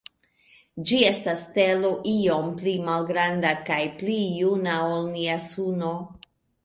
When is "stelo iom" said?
1.49-2.49